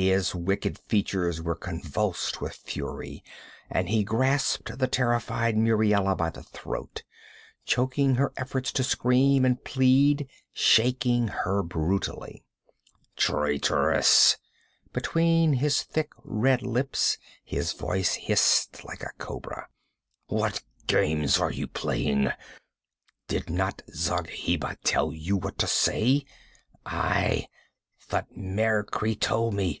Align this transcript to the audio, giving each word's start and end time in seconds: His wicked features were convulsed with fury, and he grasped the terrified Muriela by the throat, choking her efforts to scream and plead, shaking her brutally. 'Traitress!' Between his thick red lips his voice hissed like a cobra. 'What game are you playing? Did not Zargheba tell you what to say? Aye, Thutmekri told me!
His 0.00 0.34
wicked 0.34 0.78
features 0.78 1.42
were 1.42 1.54
convulsed 1.56 2.40
with 2.40 2.54
fury, 2.54 3.22
and 3.68 3.86
he 3.86 4.02
grasped 4.02 4.78
the 4.78 4.86
terrified 4.86 5.58
Muriela 5.58 6.16
by 6.16 6.30
the 6.30 6.42
throat, 6.42 7.02
choking 7.66 8.14
her 8.14 8.32
efforts 8.38 8.72
to 8.72 8.82
scream 8.82 9.44
and 9.44 9.62
plead, 9.62 10.26
shaking 10.54 11.28
her 11.28 11.62
brutally. 11.62 12.42
'Traitress!' 13.16 14.38
Between 14.94 15.52
his 15.54 15.82
thick 15.82 16.12
red 16.24 16.62
lips 16.62 17.18
his 17.44 17.74
voice 17.74 18.14
hissed 18.14 18.82
like 18.84 19.02
a 19.02 19.10
cobra. 19.18 19.68
'What 20.28 20.62
game 20.86 21.26
are 21.38 21.52
you 21.52 21.66
playing? 21.66 22.30
Did 23.28 23.50
not 23.50 23.82
Zargheba 23.92 24.78
tell 24.82 25.12
you 25.12 25.36
what 25.36 25.58
to 25.58 25.66
say? 25.66 26.24
Aye, 26.86 27.48
Thutmekri 28.10 29.14
told 29.20 29.54
me! 29.54 29.78